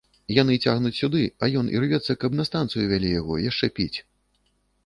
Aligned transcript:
Яны 0.35 0.53
цягнуць 0.67 0.91
сюды, 1.01 1.21
а 1.45 1.49
ён 1.61 1.69
ірвецца, 1.75 2.17
каб 2.23 2.31
на 2.39 2.47
станцыю 2.49 2.85
вялі 2.93 3.15
яго 3.19 3.39
яшчэ 3.49 3.71
піць. 3.77 3.97